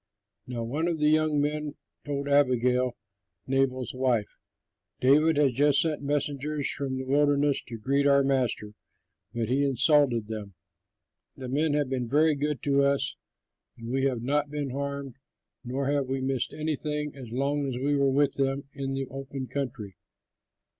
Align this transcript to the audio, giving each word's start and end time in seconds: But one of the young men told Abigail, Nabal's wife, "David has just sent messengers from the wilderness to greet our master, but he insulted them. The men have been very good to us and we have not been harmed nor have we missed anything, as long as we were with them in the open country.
But 0.47 0.63
one 0.63 0.87
of 0.87 0.97
the 0.97 1.09
young 1.11 1.39
men 1.39 1.73
told 2.07 2.27
Abigail, 2.27 2.97
Nabal's 3.45 3.93
wife, 3.93 4.35
"David 4.99 5.37
has 5.37 5.53
just 5.53 5.79
sent 5.79 6.01
messengers 6.01 6.67
from 6.71 6.97
the 6.97 7.03
wilderness 7.03 7.61
to 7.67 7.77
greet 7.77 8.07
our 8.07 8.23
master, 8.23 8.71
but 9.31 9.47
he 9.47 9.63
insulted 9.63 10.27
them. 10.27 10.55
The 11.37 11.49
men 11.49 11.75
have 11.75 11.89
been 11.89 12.07
very 12.07 12.33
good 12.33 12.63
to 12.63 12.81
us 12.81 13.15
and 13.77 13.91
we 13.91 14.05
have 14.05 14.23
not 14.23 14.49
been 14.49 14.71
harmed 14.71 15.17
nor 15.63 15.87
have 15.91 16.07
we 16.07 16.19
missed 16.19 16.51
anything, 16.51 17.15
as 17.15 17.31
long 17.31 17.67
as 17.67 17.77
we 17.77 17.95
were 17.95 18.09
with 18.09 18.33
them 18.37 18.63
in 18.73 18.95
the 18.95 19.05
open 19.05 19.45
country. 19.45 19.97